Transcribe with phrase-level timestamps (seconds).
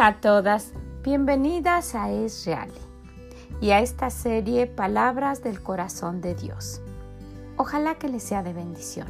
[0.00, 2.70] Hola a todas, bienvenidas a Es Real
[3.60, 6.80] y a esta serie Palabras del Corazón de Dios.
[7.58, 9.06] Ojalá que les sea de bendición,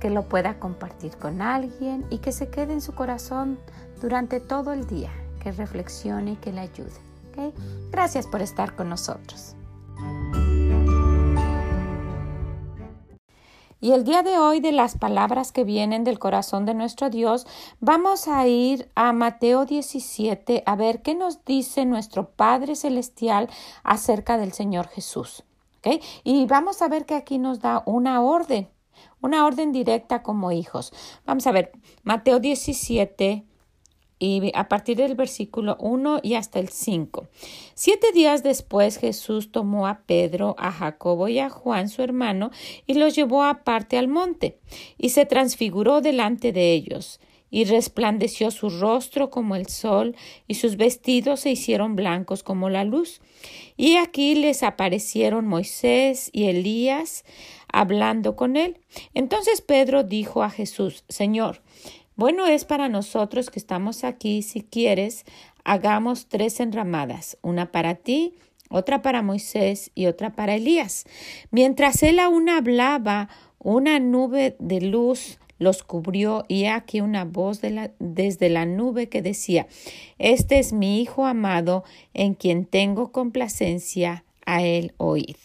[0.00, 3.60] que lo pueda compartir con alguien y que se quede en su corazón
[4.00, 6.98] durante todo el día, que reflexione y que le ayude.
[7.92, 9.54] Gracias por estar con nosotros.
[13.80, 17.46] Y el día de hoy de las palabras que vienen del corazón de nuestro Dios,
[17.78, 23.48] vamos a ir a Mateo 17 a ver qué nos dice nuestro Padre Celestial
[23.84, 25.44] acerca del Señor Jesús.
[26.24, 28.68] Y vamos a ver que aquí nos da una orden,
[29.20, 30.92] una orden directa como hijos.
[31.24, 31.70] Vamos a ver,
[32.02, 33.44] Mateo 17,
[34.18, 37.28] y a partir del versículo 1 y hasta el 5.
[37.74, 42.50] Siete días después Jesús tomó a Pedro, a Jacobo y a Juan su hermano
[42.86, 44.58] y los llevó aparte al monte
[44.96, 50.16] y se transfiguró delante de ellos y resplandeció su rostro como el sol,
[50.46, 53.20] y sus vestidos se hicieron blancos como la luz.
[53.76, 57.24] Y aquí les aparecieron Moisés y Elías
[57.72, 58.78] hablando con él.
[59.14, 61.62] Entonces Pedro dijo a Jesús, Señor,
[62.18, 65.24] bueno es para nosotros que estamos aquí, si quieres,
[65.64, 68.34] hagamos tres enramadas, una para ti,
[68.68, 71.06] otra para Moisés y otra para Elías.
[71.50, 78.48] Mientras él aún hablaba, una nube de luz los cubrió y aquí una voz desde
[78.48, 79.66] la nube que decía,
[80.18, 85.36] Este es mi Hijo amado, en quien tengo complacencia, a él oíd.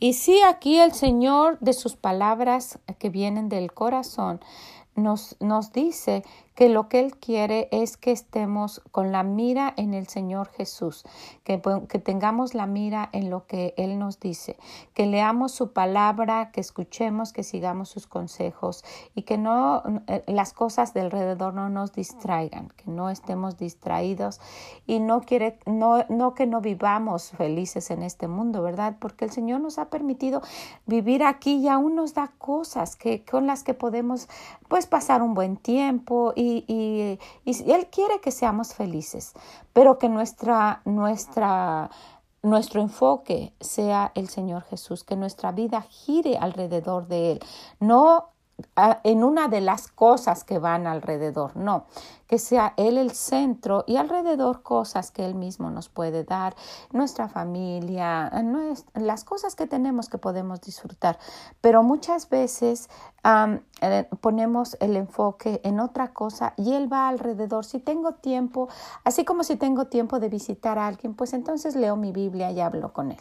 [0.00, 4.40] Y sí, aquí el Señor de sus palabras que vienen del corazón
[4.96, 6.22] nos, nos dice
[6.54, 11.04] que lo que Él quiere es que estemos con la mira en el Señor Jesús,
[11.42, 14.56] que, que, tengamos la mira en lo que Él nos dice,
[14.94, 18.84] que leamos su palabra, que escuchemos, que sigamos sus consejos
[19.14, 24.40] y que no eh, las cosas del alrededor no nos distraigan, que no estemos distraídos
[24.86, 28.96] y no quiere, no, no que no vivamos felices en este mundo, ¿verdad?
[29.00, 30.40] Porque el Señor nos ha permitido
[30.86, 34.28] vivir aquí y aún nos da cosas que, con las que podemos
[34.68, 39.32] pues pasar un buen tiempo y, Él quiere que seamos felices,
[39.72, 41.90] pero que nuestra, nuestra,
[42.42, 47.40] nuestro enfoque sea el Señor Jesús, que nuestra vida gire alrededor de Él,
[47.80, 48.33] no
[49.02, 51.86] en una de las cosas que van alrededor, no,
[52.26, 56.54] que sea Él el centro y alrededor cosas que Él mismo nos puede dar,
[56.92, 58.30] nuestra familia,
[58.94, 61.18] las cosas que tenemos que podemos disfrutar.
[61.60, 62.88] Pero muchas veces
[63.80, 67.64] eh, ponemos el enfoque en otra cosa y Él va alrededor.
[67.64, 68.68] Si tengo tiempo,
[69.04, 72.60] así como si tengo tiempo de visitar a alguien, pues entonces leo mi Biblia y
[72.60, 73.20] hablo con Él.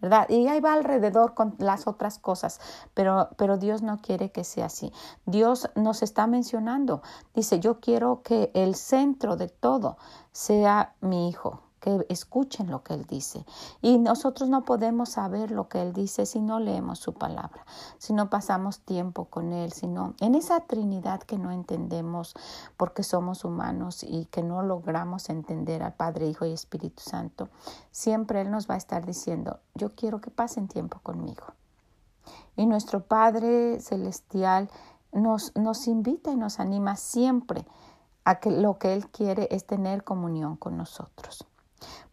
[0.00, 0.28] ¿Verdad?
[0.28, 2.60] Y ahí va alrededor con las otras cosas,
[2.94, 4.92] pero, pero Dios no quiere que sea así.
[5.24, 7.02] Dios nos está mencionando,
[7.34, 9.96] dice, yo quiero que el centro de todo
[10.32, 13.44] sea mi hijo, que escuchen lo que Él dice.
[13.82, 17.64] Y nosotros no podemos saber lo que Él dice si no leemos su palabra,
[17.98, 22.34] si no pasamos tiempo con Él, sino en esa Trinidad que no entendemos
[22.76, 27.48] porque somos humanos y que no logramos entender al Padre, Hijo y Espíritu Santo.
[27.90, 31.44] Siempre Él nos va a estar diciendo, yo quiero que pasen tiempo conmigo.
[32.56, 34.70] Y nuestro Padre Celestial
[35.12, 37.66] nos, nos invita y nos anima siempre
[38.24, 41.46] a que lo que Él quiere es tener comunión con nosotros.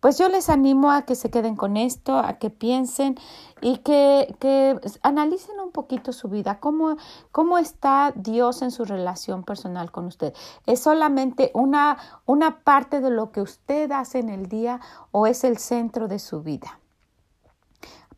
[0.03, 3.15] Pues yo les animo a que se queden con esto, a que piensen
[3.61, 6.97] y que, que analicen un poquito su vida, cómo,
[7.31, 10.33] cómo está Dios en su relación personal con usted.
[10.65, 14.81] ¿Es solamente una, una parte de lo que usted hace en el día
[15.11, 16.81] o es el centro de su vida?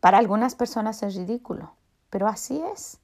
[0.00, 1.76] Para algunas personas es ridículo,
[2.10, 2.98] pero así es.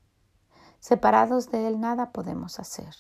[0.81, 2.97] Separados de Él nada podemos hacer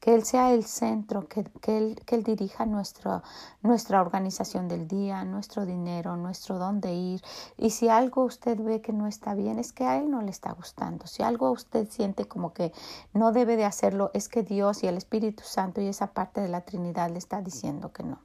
[0.00, 3.22] que Él sea el centro, que, él, que él, dirija nuestra,
[3.62, 7.20] nuestra organización del día, nuestro dinero, nuestro dónde ir.
[7.56, 10.30] Y si algo usted ve que no está bien, es que a Él no le
[10.30, 11.06] está gustando.
[11.06, 12.72] Si algo usted siente como que
[13.12, 16.48] no debe de hacerlo, es que Dios y el Espíritu Santo y esa parte de
[16.48, 18.20] la Trinidad le está diciendo que no.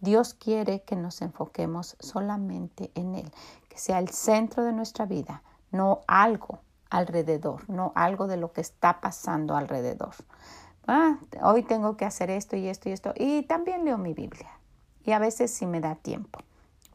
[0.00, 3.32] Dios quiere que nos enfoquemos solamente en Él,
[3.68, 6.58] que sea el centro de nuestra vida, no algo
[6.90, 10.14] alrededor, no algo de lo que está pasando alrededor
[10.86, 13.12] ah, hoy tengo que hacer esto y esto y esto.
[13.16, 14.50] Y también leo mi Biblia.
[15.04, 16.40] Y a veces sí me da tiempo.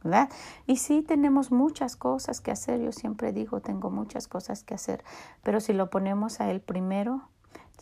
[0.02, 0.28] ¿verdad?
[0.66, 2.80] Y sí tenemos muchas cosas que hacer.
[2.80, 5.04] Yo siempre digo, tengo muchas cosas que hacer.
[5.42, 7.28] Pero si lo ponemos a Él primero,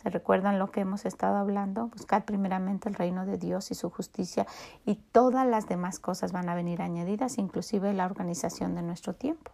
[0.01, 1.87] ¿se recuerdan lo que hemos estado hablando?
[1.87, 4.47] Buscar primeramente el reino de Dios y su justicia.
[4.85, 9.51] Y todas las demás cosas van a venir añadidas, inclusive la organización de nuestro tiempo.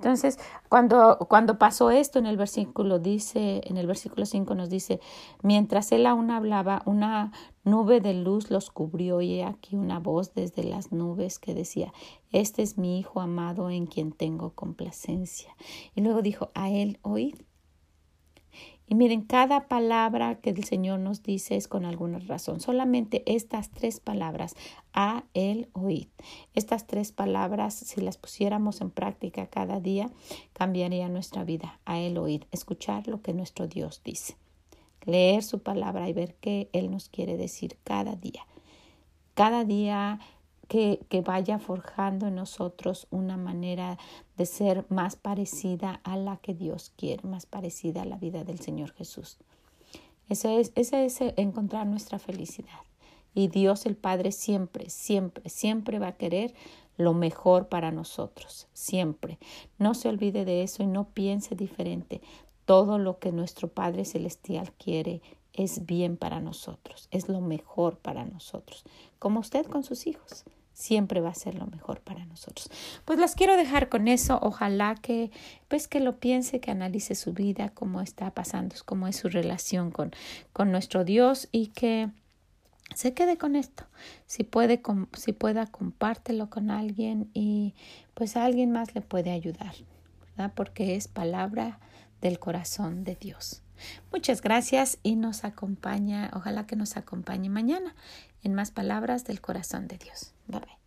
[0.00, 0.38] Entonces,
[0.70, 4.98] cuando, cuando pasó esto en el versículo dice, en el versículo 5 nos dice,
[5.42, 7.32] mientras él aún hablaba, una
[7.64, 11.92] nube de luz los cubrió y aquí una voz desde las nubes que decía,
[12.32, 15.54] este es mi hijo amado en quien tengo complacencia.
[15.94, 17.34] Y luego dijo, a él oíd.
[18.90, 22.58] Y miren, cada palabra que el Señor nos dice es con alguna razón.
[22.58, 24.56] Solamente estas tres palabras,
[24.92, 26.08] a él oíd.
[26.54, 30.10] Estas tres palabras, si las pusiéramos en práctica cada día,
[30.54, 31.78] cambiaría nuestra vida.
[31.84, 32.42] A él oíd.
[32.50, 34.34] Escuchar lo que nuestro Dios dice.
[35.06, 38.44] Leer su palabra y ver qué Él nos quiere decir cada día.
[39.34, 40.18] Cada día
[40.70, 43.98] que, vaya forjando en nosotros una manera
[44.36, 48.60] de ser más parecida a la que Dios quiere, más parecida a la vida del
[48.60, 49.36] Señor Jesús.
[50.28, 52.78] Ese es, ese es encontrar nuestra felicidad.
[53.34, 56.54] Y Dios el Padre siempre, siempre, siempre va a querer
[56.96, 59.40] lo mejor para nosotros, siempre.
[59.78, 62.20] No se olvide de eso y no piense diferente.
[62.64, 65.20] Todo lo que nuestro Padre Celestial quiere
[65.52, 68.84] es bien para nosotros, es lo mejor para nosotros,
[69.18, 72.70] como usted con sus hijos siempre va a ser lo mejor para nosotros.
[73.04, 74.38] Pues las quiero dejar con eso.
[74.42, 75.30] Ojalá que,
[75.68, 79.90] pues que lo piense, que analice su vida, cómo está pasando, cómo es su relación
[79.90, 80.12] con,
[80.52, 82.10] con nuestro Dios y que
[82.94, 83.84] se quede con esto.
[84.26, 84.82] Si puede,
[85.14, 87.74] si pueda, compártelo con alguien y
[88.14, 89.74] pues a alguien más le puede ayudar,
[90.20, 90.52] ¿verdad?
[90.54, 91.78] Porque es palabra
[92.20, 93.62] del corazón de Dios.
[94.12, 97.94] Muchas gracias y nos acompaña, ojalá que nos acompañe mañana
[98.42, 100.34] en más palabras del corazón de Dios.
[100.50, 100.80] Bye.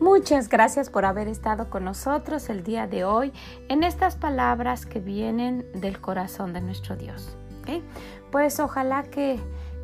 [0.00, 3.32] Muchas gracias por haber estado con nosotros el día de hoy
[3.68, 7.36] en estas palabras que vienen del corazón de nuestro Dios.
[8.30, 9.38] Pues ojalá que,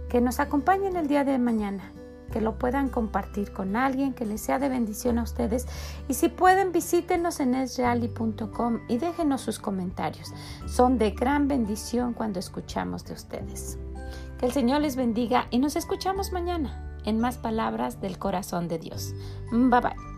[0.09, 1.93] que nos acompañen el día de mañana
[2.33, 5.69] que lo puedan compartir con alguien, que les sea de bendición a ustedes.
[6.09, 10.35] Y si pueden, visítenos en esreali.com y déjenos sus comentarios.
[10.67, 13.79] Son de gran bendición cuando escuchamos de ustedes.
[14.39, 18.79] Que el Señor les bendiga y nos escuchamos mañana en más palabras del corazón de
[18.79, 19.15] Dios.
[19.51, 20.14] Bye bye.